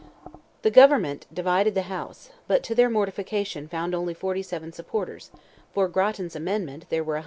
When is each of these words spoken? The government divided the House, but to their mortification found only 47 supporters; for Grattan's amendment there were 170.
The 0.63 0.71
government 0.71 1.27
divided 1.31 1.75
the 1.75 1.83
House, 1.83 2.31
but 2.47 2.63
to 2.63 2.73
their 2.73 2.89
mortification 2.89 3.67
found 3.67 3.93
only 3.93 4.15
47 4.15 4.73
supporters; 4.73 5.29
for 5.75 5.87
Grattan's 5.87 6.35
amendment 6.35 6.85
there 6.89 7.03
were 7.03 7.13
170. 7.13 7.19